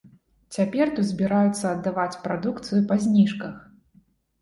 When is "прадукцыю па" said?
2.27-3.01